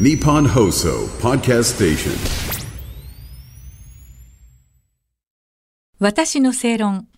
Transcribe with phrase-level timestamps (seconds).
[0.00, 2.12] Nippon Hoso Podcast Station.
[5.98, 7.08] 私の正論。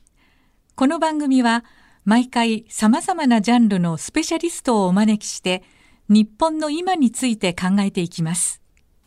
[0.74, 1.64] この番組は
[2.04, 5.62] 毎回様々なジャンルのスペシャリストをお招きして
[6.08, 8.60] 日本の今について考えていきます。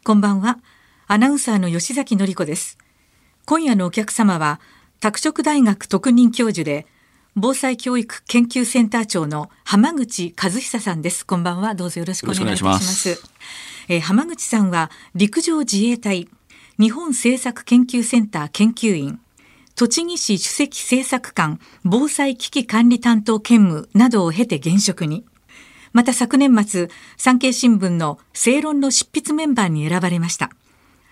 [0.05, 0.59] こんばんは。
[1.07, 2.77] アナウンサーの吉崎のり子です。
[3.45, 4.61] 今夜のお客様は
[5.01, 6.87] 拓殖大学特任教授で
[7.39, 11.23] 防災教育研究センター長の浜口和久さんです。
[11.23, 11.75] こんばんは。
[11.75, 13.21] どうぞよろしくお願いします
[13.87, 16.27] えー浜口さんは陸上自衛隊
[16.79, 19.19] 日本政策研究センター研究員
[19.75, 25.23] 栃木市主席政策官防災危機管理担当兼務などを経て現職に
[25.93, 30.49] また昨年末産経新聞の正論の執筆メンバーに選ばれました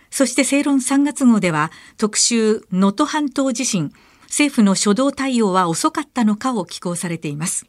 [0.10, 3.94] そして正論3月号では特集能登半島地震
[4.26, 7.66] 政府の初動対応は遅かったのかを寄稿されています。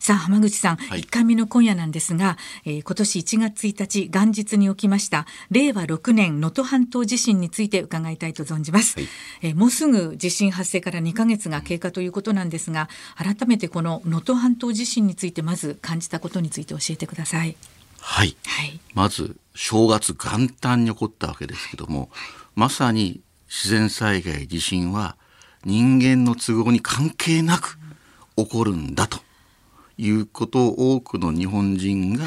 [0.00, 1.00] さあ浜口さん、はい。
[1.00, 9.08] 1回目の今夜なんですが、えー今年1月1日元日に起きました令和6年能登半島地震について伺いたいと存じます、はい。
[9.42, 17.56] えーもうすぐ地震発生から2ヶ月が経過ということなんですが改めてこの能登半島地震についてまず感じたことについて教えてください。
[18.00, 18.36] はい。
[18.46, 18.80] はい。
[18.94, 22.10] まず、正月元旦に起こったわけですけども、
[22.54, 25.16] まさに自然災害、地震は
[25.64, 27.78] 人間の都合に関係なく
[28.36, 29.18] 起こるんだと
[29.96, 32.24] いうことを多くの日本人が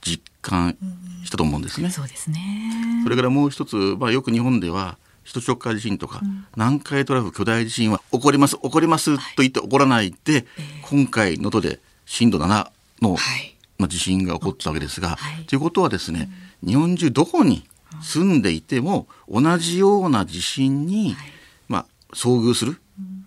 [0.00, 0.76] 実感
[1.24, 1.90] したと思うんですね。
[1.90, 3.00] そうですね。
[3.04, 6.20] それからもう一つ、まあ、よく日本では首都直下地震とか、
[6.56, 10.44] 南海トラフ巨大地震は起こります起こりますと言って起こらないで、
[10.82, 13.56] 今回能登で震度7の、はい。
[13.78, 15.44] まあ、地震が起こったわけですが、はい。
[15.46, 16.28] ということはですね、
[16.64, 17.64] 日本中どこに
[18.02, 21.22] 住んでいても同じような地震に、まあ、
[22.14, 22.80] 遭遇する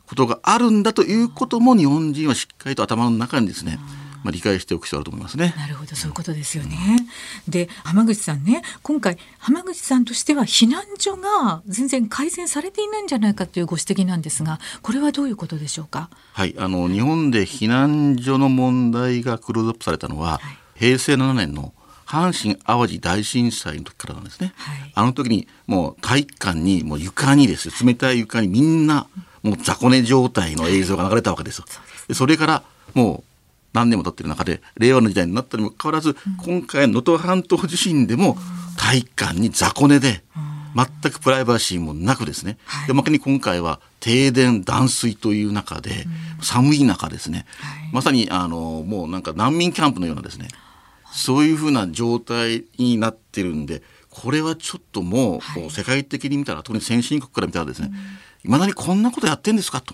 [0.06, 3.78] ことがあるんだということも日本人はしっかりと頭の中にですね、
[4.24, 5.54] まあ、理解しておく必要があると思いますね。
[5.58, 7.06] なるほどそういうことですよね。
[7.48, 16.10] で浜口さんね今回浜口さんとしては避難所が全然改善されていないんじゃないかというご指摘なんですがこれはどういうことでしょうか？
[16.34, 20.40] はい、あの日本で避難所の問題がクローズアップされたのは、
[20.76, 21.74] 平成7年の
[22.08, 24.54] 阪神・淡路大震災の時からなんですね。
[24.56, 24.92] はい。
[24.96, 27.74] あの時にもう体育館にもう床にですよ。
[27.84, 29.08] 冷たい床にみんな
[29.44, 31.66] もう雑魚寝状態の映像が流れたわけですよ。
[32.08, 32.64] でそれから
[32.94, 33.24] もう
[33.74, 38.38] 何年も経ってる中で令和の時代になったにもかかわらず、今回の能登半島地震でも
[38.78, 40.24] 体育館に雑魚寝で
[40.76, 42.88] 全くプライバシーもなくですね、はい。
[42.88, 46.06] でまさに今回は停電断水という中で、
[46.42, 50.48] 寒い中ですね、はいまさにあのもうなんか難民キャンプのようなですね
[51.12, 57.92] そういうふうな状態になってるんでこれはちょっともう、世界的に見たら特に先進国から見たらですね
[58.44, 59.94] いま、未だにこんなことやってんですかと。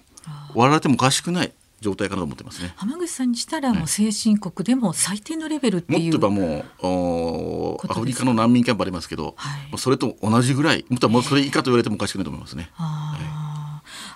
[0.54, 1.52] 笑われてもおかしくない
[1.82, 2.74] 状態かなと思ってますね。
[2.78, 6.12] 浜口さんにしたらもう先進国でも最低のレベルってもっという。
[6.12, 9.78] 言えばもうアフリカの難民キャンプありますけど、はい。
[9.78, 12.70] それと同じぐらいもっともうそれ以下と言われてもおかしくないと思いますね。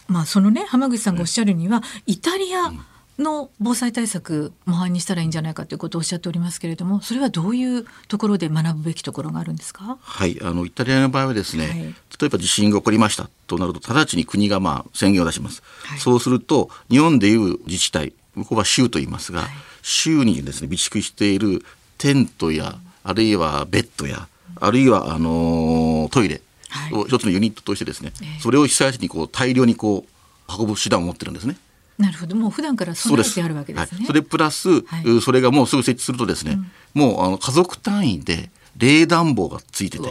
[0.07, 2.71] まあそのね浜口さんがおっしゃるには、イタリア
[3.17, 9.97] の防災対策模範にしたらいいんじゃないかということをおっしゃっておりますけれどもそれはどういうところで学ぶべきところがあるんですか？
[10.01, 11.77] はい、あのイタリアの場合はですね、はい。
[11.77, 15.99] 例えば地震が起こりましたとなると直ちに国がまあ宣言を出します、はい。
[15.99, 19.49] そうすると日本でいう自治体向こうは州と言いますが、はい。
[19.81, 21.63] 州にですね備蓄している
[21.97, 24.27] テントやあるいはベッドや
[24.59, 26.93] あるいはあのートイレはい。
[26.93, 28.41] を一つのユニットとしてですね、ええ。
[28.41, 31.57] それを被災地にこう大量にこう運ぶ手段を持ってるんですね。
[31.97, 32.35] なるほど。
[32.35, 33.97] もう普段から備えてあるわけですね。
[33.99, 35.03] はい、それプラス、はい。
[35.03, 36.59] うそれがもうすぐ設置するとですね、
[36.93, 40.07] もうあの家族単位で冷暖房がついてて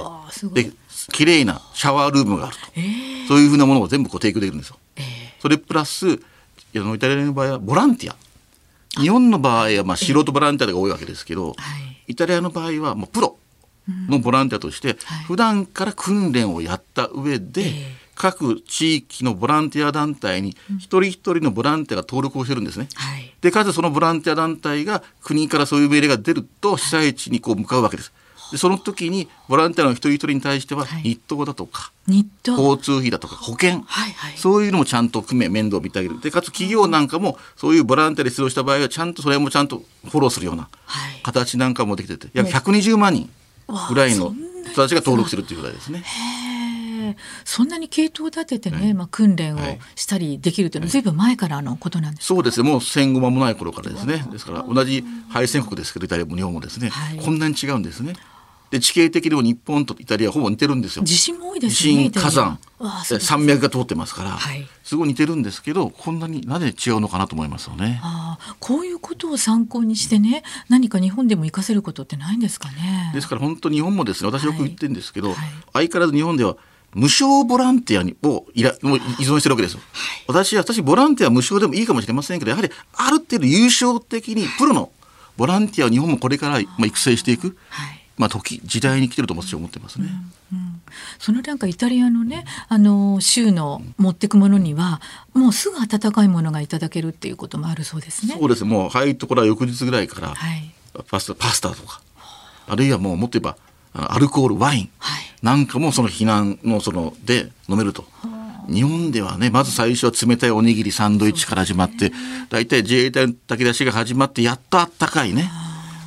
[0.52, 0.72] で
[1.12, 3.28] 綺麗なシャワールームがあると、えー。
[3.28, 4.76] そういうふうなものを全部こう提供できるんですよ。
[4.96, 5.04] えー。
[5.40, 6.18] それプラスあ
[6.80, 8.16] のイタリアの場合はボランティア。
[9.00, 11.56] 日本の場合はまあ素人ボランティアが多いわけですけど、はい。
[12.08, 13.38] イタリアの場合はもうプロ
[14.08, 15.24] のボランティアとして、はい。
[15.26, 17.64] 普段から訓練をやった上で、え
[18.02, 22.88] え各地域のボランティア団体に一人一人のボランティアが登録をしてるんですね。
[22.94, 23.32] はい。
[23.40, 28.12] でかつそのボランティア団体が国からそういう命令が出ると被災地にこう向かうわけです。
[28.50, 31.02] でその時にボランティアの一人一人に対してははい。
[31.02, 32.52] 日当だとか、日当。
[32.52, 34.36] 交通費だとか保険、はいはい。
[34.36, 36.20] そういうのもちゃんと組め面倒を見てあげる。
[36.20, 41.20] でかつ企業なんかもそういうボランティアで出動した場合はちゃんとそれもちゃんとフォローするようなはい。
[41.22, 43.28] 形なんかもできてて約120万人
[43.88, 44.34] ぐらいの
[44.70, 46.04] 人たちが登録してるっていうぐらいですね。
[47.44, 48.94] そんなに系統立ててね、はい。
[48.94, 49.78] まあ、訓練をはい。
[49.94, 51.02] したりできるというのはずい。
[51.02, 52.68] ぶん前からのことなんですか、そうですね。
[52.68, 54.26] もう戦後間もない頃からですね。
[54.32, 57.18] ですから同じ敗戦国ですけどイタリアも日本もですね、はい。
[57.18, 58.14] こんなに違うんですね。
[58.68, 61.04] で地形的にも日本とイタリアはほぼ似てるんですよ。
[61.04, 62.10] 地震も多いで地すよね。
[62.10, 62.58] 震火山。
[63.20, 64.66] 山脈が通ってますから、はい。
[64.82, 68.00] すごい似てるんですけどこんなになぜ違うのかなと思いますよね。
[68.02, 73.12] ああこういうことを参考にしてね何か日本でも活かせることってないんですかね？
[73.14, 75.36] ですから本当に日本もですね私よく言ってるんですけど、はい。
[75.72, 76.56] 相変わらず日本では
[76.96, 79.80] 無償ボランティアにを依頼もう依存してるわけですよ。
[80.26, 84.90] 私は私ボランティアは無償でもいいかもしれませんけどやはりある程度優勝的にプロの
[85.36, 88.02] ボランティアを日本もこれからまあ育成していく、はい。
[88.16, 90.08] まあ時時代に来てると私は思ってますね。
[91.18, 95.02] そのなんかイタリアのねあの州の持ってくものには
[95.34, 98.36] もうすぐ温かいものがいただけるっていうこともあるそうですね。
[98.38, 98.64] そうです。
[98.64, 100.72] もう入るところは翌日ぐらいから、はい。
[101.10, 102.00] パスタパスタとか。
[102.68, 103.58] あるいはもうもっと言えば
[103.92, 104.90] アルコールワイン。
[104.98, 108.04] はいなんかもその避難のそので飲めると。
[108.68, 112.10] 日本ではねまず最初は冷たいおにぎりサンドイッチから始まって
[112.50, 115.48] 大体自衛隊の炊き出しが始まってやっとあったかいね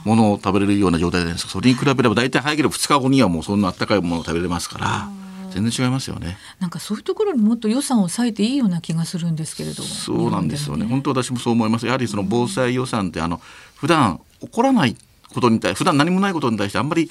[0.04, 5.10] ものを食べれるような状態じゃないですかそれに比べれば大体早ければ2日後にはもうそんなあったかいものを食べれますから
[5.52, 6.38] 全然違いますよね。
[6.60, 9.90] なんかそういうところにもっと予算を割いていいような気がするんですけれども。
[9.90, 10.86] そうなんですよね。
[10.86, 11.86] 日本当私もそう思います。
[11.86, 13.42] やはりその防災予算ってあの
[13.76, 14.96] 普段起こらない
[15.34, 17.10] ことに対普段何もないことに対してあんまり、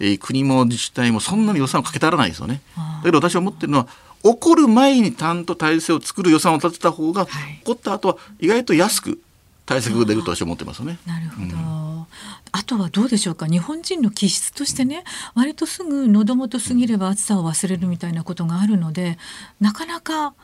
[0.00, 2.60] えー国も自治体もそんなに予算をかけたらないですよね。
[2.76, 3.86] だけど私は思ってるのは
[4.22, 7.58] 起こる前にちゃんと体制を作る予算を立てた方が、はい。
[7.60, 9.20] 起こった後は意外と安く
[9.66, 10.98] 対策が出ると私は思ってますよね。
[11.06, 12.06] なるほど、
[12.50, 13.46] あとはどうでしょうか？
[13.46, 15.04] 日本人の気質としてね
[15.36, 19.16] 割とすぐ喉元過ぎれば暑さを忘れるみたいなことがあるので
[19.60, 20.34] なかなか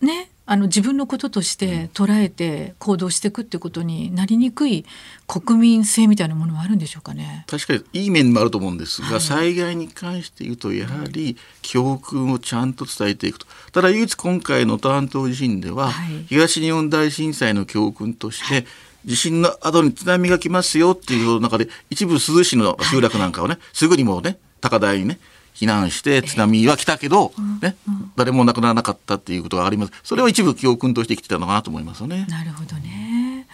[0.00, 4.84] ねあの自分のこととして捉えて行動していくってことになりにくい
[5.26, 7.44] 国民性みたいなものはあるんでしょうかね。
[7.48, 9.20] 確かにいい面もあると思うんですが、はい。
[9.20, 13.46] 災害に関して言うとやはり教訓をちゃんと伝えていくと。
[13.72, 16.24] ただ唯一今回の能登半島地震では、はい。
[16.28, 18.66] 東日本大震災の教訓として、
[19.04, 25.18] 地震の後に津波が来ますよっていう中で一部珠洲市の集落なんかをね、すぐにもうね高台にね
[25.54, 27.76] 避難して津波は来たけど、ね
[28.16, 29.92] 誰も亡くならなかったっていうことがあります。
[30.02, 32.26] それは一部教訓として生きてたのかなと思いますよね。
[32.28, 33.46] なるほどね。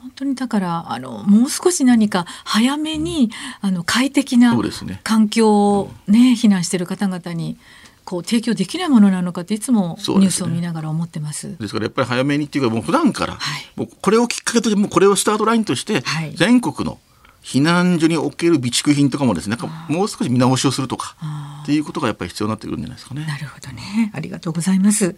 [0.00, 3.30] 本当にだからあのもう少し何か早めに
[3.60, 4.56] あの快適な
[5.02, 7.58] 環境をね避難している方々に
[8.06, 11.58] こう提供できないものなのかっていつもニュースを見ながら思ってます。
[11.58, 13.66] ですからやっぱり早めにっていうかもう普段から、はい。
[13.74, 16.32] もうこれをきっかけとしてもうこれをスタートラインとして、はい。
[16.36, 17.00] 全国の
[17.46, 21.14] 避難所における備蓄品とかもですねなんかもう少し見直しをするとか
[21.62, 23.24] っていうことがやっぱり必要になってくるんじゃないですかね。
[23.24, 24.10] なるほどね。
[24.12, 25.14] ありがとうございます。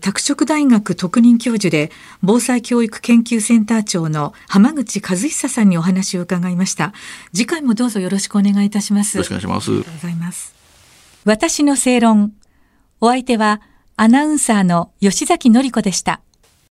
[0.00, 1.90] 拓殖大学特任教授で
[2.22, 6.94] 防災教育研究センター長の浜口和久さんにお話を伺いました。
[7.34, 9.18] 次回もどうぞよろしくお願いいたします。
[9.18, 10.54] よろしくお願いしますありがとうございます。
[11.26, 12.32] 私の正論。
[13.02, 13.60] お相手は
[13.96, 16.22] アナウンサーの吉崎のり子でした。